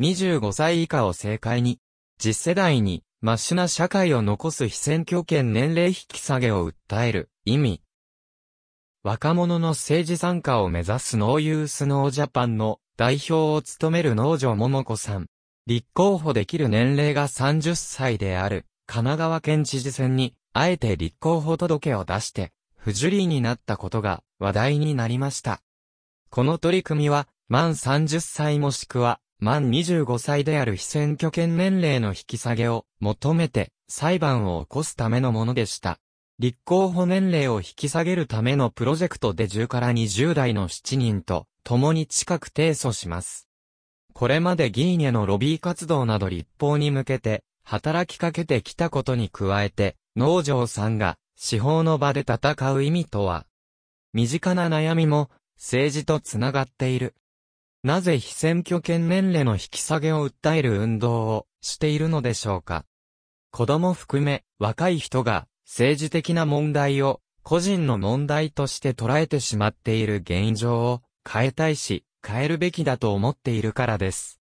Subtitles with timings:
[0.00, 1.78] 25歳以下を政界に、
[2.18, 7.80] 次世代に、マッシュな社会を残す被選挙権年齢引き下げを訴える意味。
[9.02, 15.26] 若者の政治参加を目指す NO YOUTH NO JAPAN の代表を務める能條桃子さん。
[15.66, 25.60] 立候補できる年齢が30歳である神奈川県知事選に、あえて立候補届を出して、不受理になったことが話題になりました。
[26.30, 35.98] この取り組みは、満30歳もしくは、満25歳である非選挙権年齢の引き下げを求めて裁判を起こすためのものでした。
[36.38, 43.48] 立候補年齢を引き下げるためのプロジェクトで10から20代の7人と共に近く提訴します。
[44.12, 53.46] これまで議員へのロビー活動など立法に向けて働きかけてきたことに加えて、農場さんが司法の場で戦う意味とは、
[54.12, 57.14] 身近な悩みも政治とつながっている。
[57.84, 62.86] なぜ非選挙権年齢の引き下げを訴える運動をしているのでしょうか？
[63.50, 74.40] 子供含め若い人が政治的な問題を個人の問題として捉えてしまっている現状を変えたいし、変えるべきだと思っているからです。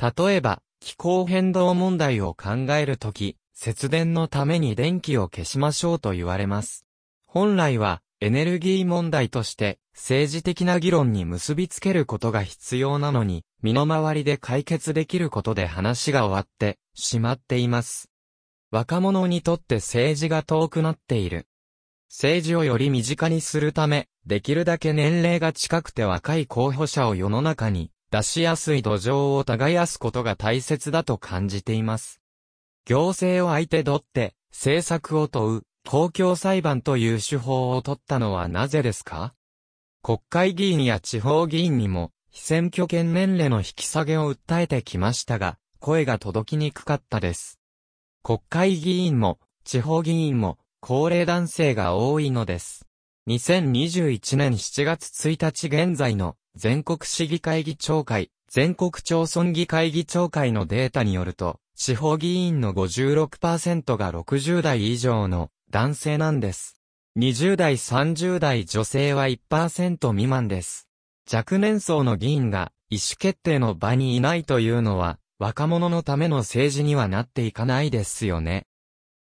[0.00, 6.86] 例えば、気候変動問題を考えるとき、節電のために電気を消しましょうと言われます。
[7.26, 18.10] 本来は、エネルギー問題として、政治的な議論に結びつけることが必要なのに、身の回りで解決できることで話が終わってしまっています。
[18.72, 21.46] 若者にとって政治が遠くなっている。
[22.08, 32.20] 政治をより身近にするため、できるだけ年齢が近くて若い候補者を世の中に出しやすい土壌を耕すことが大切だと感じています。
[32.84, 39.32] 行政を相手取って政策を問う公共裁判という手法を取ったのはなぜですか？
[40.02, 47.58] 国会議員や地方議員にも非選挙権年齢の引き下げを訴えてきましたが、声が届きにくかったです。
[48.22, 52.86] 国会議員も地方議員も高齢男性が多いのです。
[53.26, 66.80] 2021年7月1日現在の全国市議会議長会、全国町村議会議長会のデータによると、地方議員の56%が60代以上の男性なんです。
[67.18, 70.88] 20代30代女性は1%未満です。
[71.30, 78.66] 若年層の議員が意思決定の場にいないというのは、若者のための政治にはなっていかないですよね。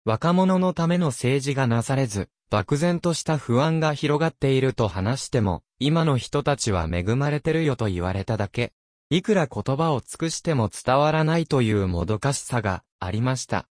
[0.05, 8.71] 若者のための政治がなされず、漠然とした不安が広がっていると話しても、今の人たちは恵まれてるよと言われただけ。
[9.09, 13.67] いくら言葉を尽くしても伝わらないというもどかしさがありました。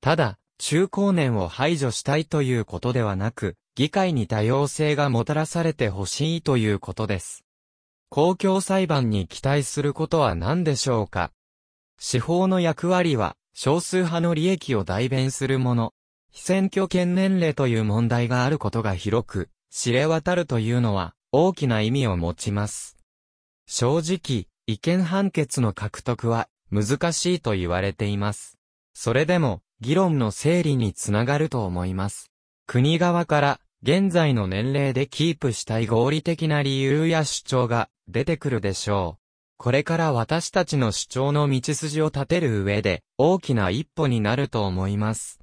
[0.00, 7.44] ただ、中高年を排除したいということではなく、議会に多様性がもたらされてほしいということです。
[8.08, 11.32] 公共裁判に期待することは何でしょうか？
[11.98, 15.92] 司法の役割は少数派の利益を代弁するもの。
[16.30, 22.96] 非選挙権年齢という問題があることが広く、知れ渡るというのは、大きな意味を持ちます。
[23.66, 28.58] 正直、意見判決の獲得は、難しいと言われています。
[28.94, 32.30] それでも、議論の整理につながると思います。
[32.66, 39.24] 国側から、現在の年齢でキープしたい合理的な理由や主張が出てくるでしょう。
[39.58, 45.38] これから私たちの主張の道筋を立てる上で大きな一歩になると思います。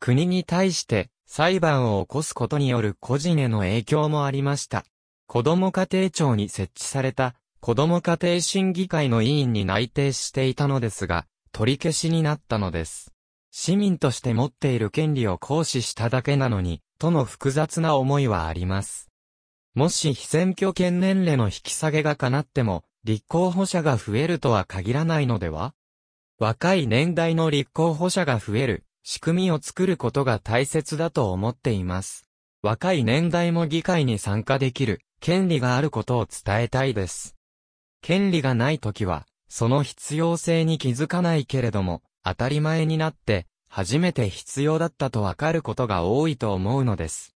[0.00, 4.86] 国に対して裁判を起こすことによる個人への影響もありました。
[5.26, 13.12] 子ども家庭庁に設置された子ども家庭審議会の委員に内定していたのですが、取り消しになったのです。
[13.58, 19.10] 市民として持っている権利を行使しただけなのに、との複雑な思いはあります。
[19.74, 25.72] もし非選挙権年齢の引き下げが叶っても、立候補者が増えるとは限らないのでは？
[26.38, 32.28] 若い年代の立候補者が増える仕組みを作ることが大切だと思っています。
[32.60, 37.34] 若い年代も議会に参加できる権利があることを伝えたいです。
[38.02, 47.36] 権利がないときは、その必要性に気づかないけれども、当たり前になって、初めて必要だったとわかることが多いと思うのです。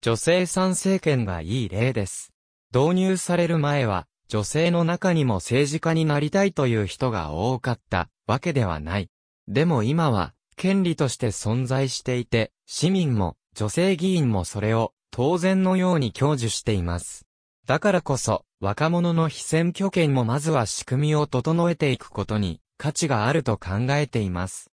[0.00, 2.32] 女性参政権がいい例です。
[2.74, 9.10] 導入される前は、女性の中にも政治家になりたいという人が多かったわけではない。
[9.48, 17.26] でも今は、権利として存在していて、市民も女性議員もそれを当然のように享受しています。
[17.66, 24.72] だからこそ、若者の非選挙権もまずは仕組みを整えていくことに価値があると考えています。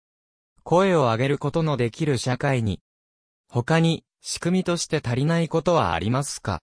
[0.62, 2.80] 声を上げることのできる社会に、
[3.48, 6.60] 他に仕組みとして足りないことはありますか？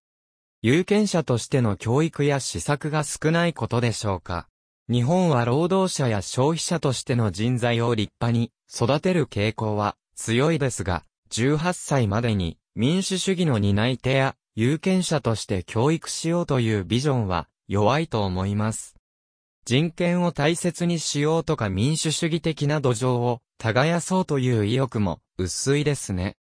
[0.62, 4.48] 有権者としての教育や施策が少ないことでしょうか？
[4.90, 18.96] 日本は労働者や消費者としての人材を立派に育てる傾向は強いですが、18歳までに民主主義の担い手や有権者として教育しようというビジョンは弱いと思います。
[19.66, 26.36] 人権を大切にしようとか民主主義的な土壌を耕そうという意欲も薄いですね。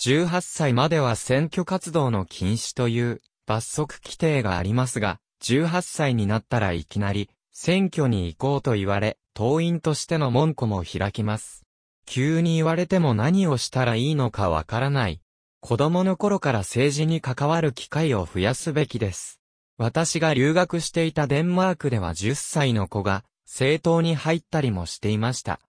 [0.00, 11.64] 18歳までは選挙活動の禁止という罰則規定がありますが、18歳になったらいきなり選挙に行こうと言われ、党員としての門戸も開きます。
[12.06, 15.20] 急に言われても何をしたらいいのかわからない。
[15.60, 19.41] 子供の頃から政治に関わる機会を増やすべきです。
[19.78, 25.60] 私が留学していたデンマークでは10歳の子が政党に入ったりもしていました。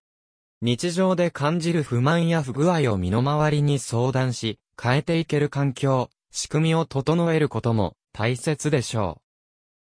[0.62, 9.22] 日常で感じる不満や不具合を身の回りに相談し、変えていける環境、仕組みを整えることも大切でしょう。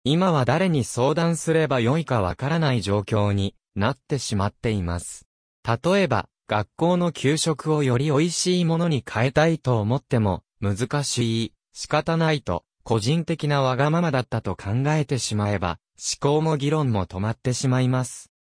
[0.04, 5.28] 今は誰に相談すればよいかわからない状況になってしまっています。
[5.64, 18.32] 例えば、学校の給食をより美味しいものに変えたいと思っても、難しい、仕方ないと個人的なわがままだったと考えてしまえば、思考も議論も止まってしまいます。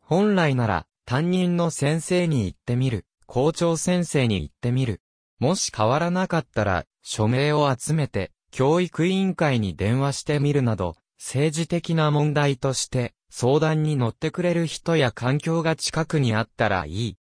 [0.00, 5.00] 本来なら、担任の先生に言ってみる、校長先生に言ってみる。
[5.38, 17.16] もし変わらなかったら、署名を集めて、教育委員会に電話してみるなど、政治的な問題として、相談に乗ってくれる人や環境が近くにあったらいい。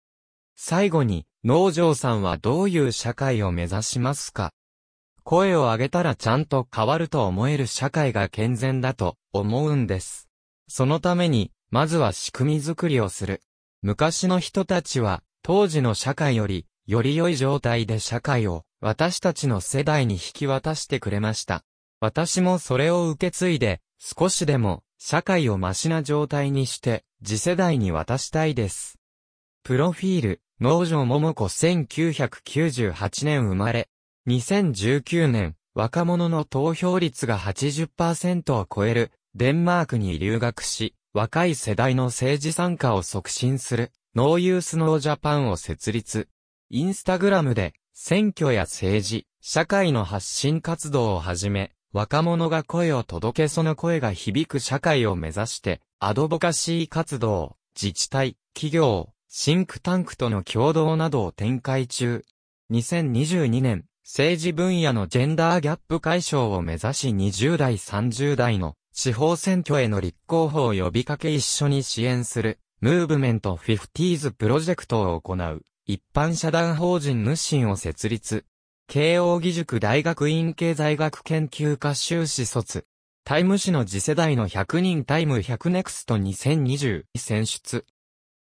[0.56, 4.52] 最後に、農場さんはどういう社会を目指しますか？
[5.24, 10.28] 声を上げたらちゃんと変わると思える社会が健全だと思うんです。
[10.68, 13.42] そのために、まずは仕組み作りをする。
[13.82, 21.62] 昔の人たちは、当時の社会より、より良い状態で社会を、私たちの世代に引き渡してくれました。
[22.00, 28.98] 私もそれを受け継いで、少しでも、社会をマシな状態にして、次世代に渡したいです。
[29.62, 33.88] プロフィール、農場桃子1998年生まれ、
[34.28, 46.28] 2019年、若者の投票率が80%を超えるデンマークに留学し、若い世代の政治参加を促進するノーユースノージャパンを設立。
[46.70, 62.24] インスタグラムで選挙や政治、社会の発信活動を始め、若者が声を届けその声が響く社会を目指して、アドボカシー活動、自治体、企業、シンクタンクとの共同などを展開中。
[62.70, 78.44] 2022年、政治分野のジェンダーギャップ解消を目指し20代30代の地方選挙への立候補を呼びかけ一緒に支援するムーブメント 50s プロジェクトを行う一般社団法人ヌシンを設立。
[78.88, 82.86] 慶応義塾大学院経済学研究科修士卒。
[83.24, 87.84] タイム誌の次世代の100人タイム100ネクスト2020選出。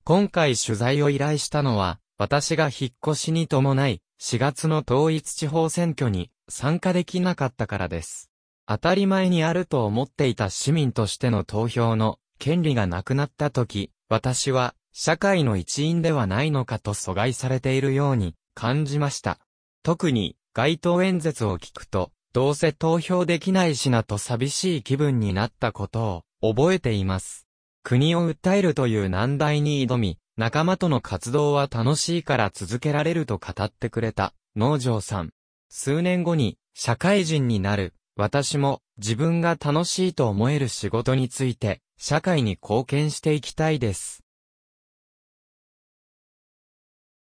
[0.04, 8.30] 今回取材を依頼したのは、私が引っ越しに伴い、4月の統一地方選挙に参加できなかったからです。
[8.66, 19.38] 当たり前にあると思っていた市民としての投票の権利がなくなった時、私は社会の一員ではないのかと阻害されているように感じました。
[19.84, 27.46] 特に街頭演説を聞くと、どうせ投票できないしなと寂しい気分になったことを覚えています。
[27.84, 35.30] 国を訴えるという難題に挑み、仲間との活動は楽しいから続けられると語ってくれた農場さん。
[35.68, 44.22] 数年後に社会人になる私も自分が楽しいと思える仕事について社会に貢献していきたいです。